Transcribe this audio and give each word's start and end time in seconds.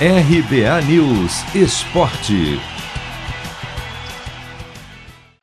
RBA 0.00 0.82
News 0.88 1.54
Esporte. 1.54 2.58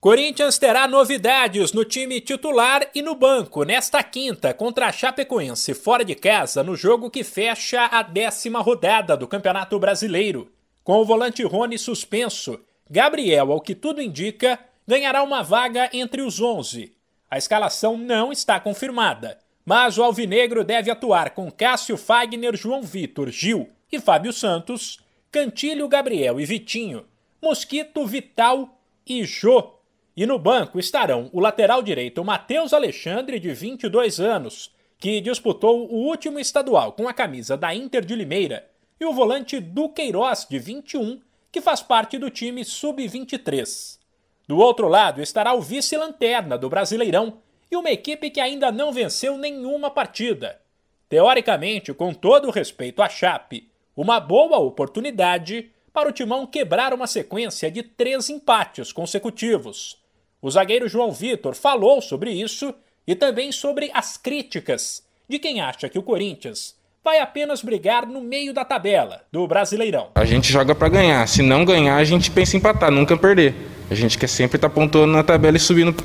Corinthians 0.00 0.58
terá 0.58 0.88
novidades 0.88 1.72
no 1.72 1.84
time 1.84 2.20
titular 2.20 2.90
e 2.92 3.00
no 3.00 3.14
banco 3.14 3.62
nesta 3.62 4.02
quinta 4.02 4.52
contra 4.52 4.88
a 4.88 4.92
Chapecoense 4.92 5.72
fora 5.72 6.04
de 6.04 6.16
casa 6.16 6.64
no 6.64 6.74
jogo 6.74 7.08
que 7.08 7.22
fecha 7.22 7.86
a 7.86 8.02
décima 8.02 8.60
rodada 8.60 9.16
do 9.16 9.28
Campeonato 9.28 9.78
Brasileiro. 9.78 10.50
Com 10.82 10.94
o 10.94 11.04
volante 11.04 11.44
Rony 11.44 11.78
suspenso, 11.78 12.58
Gabriel, 12.90 13.52
ao 13.52 13.60
que 13.60 13.76
tudo 13.76 14.02
indica, 14.02 14.58
ganhará 14.84 15.22
uma 15.22 15.44
vaga 15.44 15.88
entre 15.92 16.22
os 16.22 16.40
11. 16.40 16.92
A 17.30 17.38
escalação 17.38 17.96
não 17.96 18.32
está 18.32 18.58
confirmada, 18.58 19.38
mas 19.70 19.98
o 19.98 20.02
Alvinegro 20.02 20.64
deve 20.64 20.90
atuar 20.90 21.30
com 21.30 21.48
Cássio 21.48 21.96
Fagner, 21.96 22.56
João 22.56 22.82
Vitor, 22.82 23.30
Gil 23.30 23.68
e 23.92 24.00
Fábio 24.00 24.32
Santos, 24.32 24.98
Cantilho, 25.30 25.86
Gabriel 25.86 26.40
e 26.40 26.44
Vitinho, 26.44 27.06
Mosquito, 27.40 28.04
Vital 28.04 28.76
e 29.06 29.22
Jô 29.22 29.74
e 30.16 30.26
no 30.26 30.40
banco 30.40 30.80
estarão 30.80 31.30
o 31.32 31.38
lateral 31.38 31.84
direito 31.84 32.24
Matheus 32.24 32.72
Alexandre, 32.72 33.38
de 33.38 33.52
22 33.52 34.18
anos, 34.18 34.74
que 34.98 35.20
disputou 35.20 35.88
o 35.88 35.98
último 36.08 36.40
estadual 36.40 36.90
com 36.90 37.06
a 37.06 37.14
camisa 37.14 37.56
da 37.56 37.72
Inter 37.72 38.04
de 38.04 38.16
Limeira, 38.16 38.68
e 38.98 39.04
o 39.04 39.12
volante 39.12 39.60
Duqueiroz, 39.60 40.48
de 40.50 40.58
21, 40.58 41.20
que 41.52 41.60
faz 41.60 41.80
parte 41.80 42.18
do 42.18 42.28
time 42.28 42.64
sub-23. 42.64 44.00
Do 44.48 44.58
outro 44.58 44.88
lado 44.88 45.22
estará 45.22 45.54
o 45.54 45.62
vice-lanterna 45.62 46.58
do 46.58 46.68
Brasileirão 46.68 47.38
e 47.70 47.76
uma 47.76 47.90
equipe 47.90 48.30
que 48.30 48.40
ainda 48.40 48.72
não 48.72 48.92
venceu 48.92 49.38
nenhuma 49.38 49.90
partida. 49.90 50.60
Teoricamente, 51.08 51.92
com 51.92 52.12
todo 52.12 52.48
o 52.48 52.50
respeito 52.50 53.02
à 53.02 53.08
Chape, 53.08 53.68
uma 53.96 54.18
boa 54.18 54.58
oportunidade 54.58 55.70
para 55.92 56.08
o 56.08 56.12
Timão 56.12 56.46
quebrar 56.46 56.94
uma 56.94 57.06
sequência 57.06 57.70
de 57.70 57.82
três 57.82 58.30
empates 58.30 58.92
consecutivos. 58.92 59.98
O 60.40 60.50
zagueiro 60.50 60.88
João 60.88 61.12
Vitor 61.12 61.54
falou 61.54 62.00
sobre 62.00 62.30
isso 62.30 62.74
e 63.06 63.14
também 63.14 63.52
sobre 63.52 63.90
as 63.92 64.16
críticas 64.16 65.02
de 65.28 65.38
quem 65.38 65.60
acha 65.60 65.88
que 65.88 65.98
o 65.98 66.02
Corinthians 66.02 66.76
vai 67.02 67.18
apenas 67.18 67.62
brigar 67.62 68.06
no 68.06 68.20
meio 68.20 68.52
da 68.52 68.64
tabela 68.64 69.22
do 69.32 69.46
Brasileirão. 69.46 70.08
A 70.14 70.24
gente 70.24 70.52
joga 70.52 70.74
para 70.74 70.88
ganhar. 70.88 71.26
Se 71.26 71.42
não 71.42 71.64
ganhar, 71.64 71.96
a 71.96 72.04
gente 72.04 72.30
pensa 72.30 72.56
em 72.56 72.58
empatar, 72.58 72.90
nunca 72.90 73.16
perder. 73.16 73.54
A 73.90 73.94
gente 73.94 74.18
quer 74.18 74.28
sempre 74.28 74.56
estar 74.56 74.68
tá 74.68 74.74
pontuando 74.74 75.12
na 75.12 75.22
tabela 75.22 75.56
e 75.56 75.60
subindo 75.60 76.04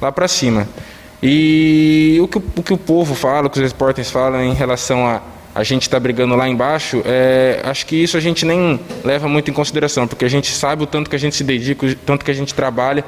lá 0.00 0.10
para 0.10 0.26
cima. 0.26 0.68
E 1.22 2.18
o 2.20 2.26
que, 2.26 2.38
o 2.38 2.62
que 2.62 2.72
o 2.72 2.78
povo 2.78 3.14
fala, 3.14 3.46
o 3.46 3.50
que 3.50 3.60
os 3.60 3.72
repórteres 3.72 4.10
falam 4.10 4.42
em 4.42 4.54
relação 4.54 5.06
a 5.06 5.22
a 5.54 5.62
gente 5.62 5.82
estar 5.82 5.98
tá 5.98 6.00
brigando 6.00 6.34
lá 6.34 6.48
embaixo, 6.48 7.02
é, 7.04 7.60
acho 7.62 7.84
que 7.84 7.94
isso 7.94 8.16
a 8.16 8.20
gente 8.20 8.46
nem 8.46 8.80
leva 9.04 9.28
muito 9.28 9.50
em 9.50 9.52
consideração, 9.52 10.08
porque 10.08 10.24
a 10.24 10.28
gente 10.28 10.50
sabe 10.50 10.82
o 10.82 10.86
tanto 10.86 11.10
que 11.10 11.16
a 11.16 11.18
gente 11.18 11.36
se 11.36 11.44
dedica, 11.44 11.84
o 11.84 11.94
tanto 11.94 12.24
que 12.24 12.30
a 12.30 12.34
gente 12.34 12.54
trabalha 12.54 13.04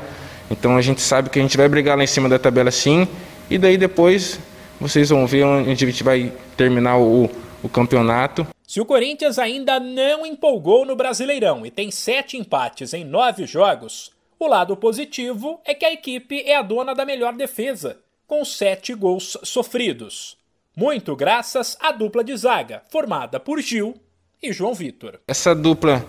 então 0.50 0.76
a 0.76 0.82
gente 0.82 1.00
sabe 1.00 1.30
que 1.30 1.38
a 1.38 1.42
gente 1.42 1.56
vai 1.56 1.68
brigar 1.68 1.96
lá 1.96 2.04
em 2.04 2.06
cima 2.06 2.28
da 2.28 2.38
tabela 2.38 2.70
sim, 2.70 3.08
e 3.50 3.58
daí 3.58 3.76
depois 3.76 4.38
vocês 4.80 5.08
vão 5.08 5.26
ver 5.26 5.44
onde 5.44 5.70
a 5.84 5.88
gente 5.88 6.02
vai 6.02 6.32
terminar 6.56 6.98
o, 6.98 7.30
o 7.62 7.68
campeonato. 7.68 8.46
Se 8.66 8.80
o 8.80 8.86
Corinthians 8.86 9.38
ainda 9.38 9.78
não 9.78 10.26
empolgou 10.26 10.84
no 10.84 10.96
Brasileirão 10.96 11.64
e 11.64 11.70
tem 11.70 11.90
sete 11.90 12.36
empates 12.36 12.92
em 12.92 13.04
nove 13.04 13.46
jogos, 13.46 14.10
o 14.38 14.46
lado 14.46 14.76
positivo 14.76 15.60
é 15.64 15.74
que 15.74 15.84
a 15.84 15.92
equipe 15.92 16.42
é 16.42 16.56
a 16.56 16.62
dona 16.62 16.94
da 16.94 17.04
melhor 17.04 17.34
defesa, 17.34 17.98
com 18.26 18.44
sete 18.44 18.94
gols 18.94 19.36
sofridos. 19.42 20.36
Muito 20.76 21.14
graças 21.14 21.76
à 21.80 21.92
dupla 21.92 22.24
de 22.24 22.36
zaga, 22.36 22.82
formada 22.90 23.38
por 23.38 23.60
Gil 23.60 23.94
e 24.42 24.52
João 24.52 24.74
Vitor. 24.74 25.20
Essa 25.28 25.54
dupla 25.54 26.04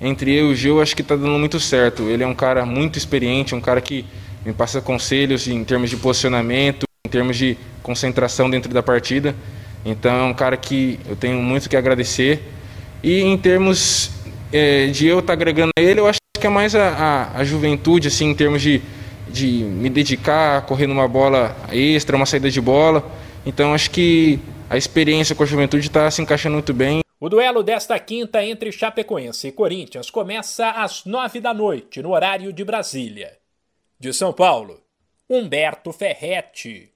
entre 0.00 0.34
eu 0.34 0.48
e 0.48 0.52
o 0.52 0.54
Gil, 0.54 0.80
acho 0.80 0.96
que 0.96 1.02
está 1.02 1.16
dando 1.16 1.38
muito 1.38 1.60
certo. 1.60 2.04
Ele 2.04 2.22
é 2.22 2.26
um 2.26 2.34
cara 2.34 2.64
muito 2.64 2.96
experiente, 2.96 3.54
um 3.54 3.60
cara 3.60 3.80
que 3.80 4.04
me 4.44 4.52
passa 4.52 4.80
conselhos 4.80 5.46
em 5.46 5.62
termos 5.64 5.90
de 5.90 5.96
posicionamento, 5.96 6.84
em 7.06 7.10
termos 7.10 7.36
de 7.36 7.56
concentração 7.82 8.48
dentro 8.48 8.72
da 8.72 8.82
partida. 8.82 9.34
Então 9.84 10.14
é 10.14 10.24
um 10.24 10.34
cara 10.34 10.56
que 10.56 10.98
eu 11.08 11.16
tenho 11.16 11.40
muito 11.42 11.68
que 11.68 11.76
agradecer. 11.76 12.42
E 13.02 13.20
em 13.20 13.36
termos 13.36 14.10
é, 14.52 14.86
de 14.86 15.06
eu 15.06 15.20
estar 15.20 15.28
tá 15.28 15.32
agregando 15.34 15.70
a 15.78 15.80
ele, 15.80 16.00
eu 16.00 16.06
acho 16.06 16.18
que 16.38 16.46
é 16.46 16.50
mais 16.50 16.74
a, 16.74 16.88
a, 16.88 17.38
a, 17.38 17.44
juventude, 17.44 18.08
assim, 18.08 18.26
em 18.26 18.34
termos 18.34 18.62
de, 18.62 18.80
de 19.30 19.64
me 19.64 19.88
dedicar 19.88 20.66
correr 20.66 20.86
numa 20.86 21.08
bola 21.08 21.56
extra, 21.72 22.16
uma 22.16 22.26
saída 22.26 22.50
de 22.50 22.60
bola. 22.60 23.04
Então 23.46 23.72
acho 23.72 23.90
que 23.90 24.38
a 24.68 24.76
experiência 24.76 25.34
com 25.34 25.42
a 25.42 25.46
juventude 25.46 25.86
está 25.86 26.10
se 26.10 26.20
encaixando 26.20 26.54
muito 26.54 26.74
bem. 26.74 27.00
O 27.18 27.28
duelo 27.28 27.62
desta 27.62 27.98
quinta 27.98 28.44
entre 28.44 28.72
Chapecoense 28.72 29.48
e 29.48 29.52
Corinthians 29.52 30.10
começa 30.10 30.70
às 30.70 31.04
nove 31.04 31.40
da 31.40 31.52
noite, 31.52 32.00
no 32.02 32.12
horário 32.12 32.52
de 32.52 32.64
Brasília. 32.64 33.36
De 33.98 34.12
São 34.12 34.32
Paulo, 34.32 34.80
Humberto 35.28 35.92
Ferretti. 35.92 36.90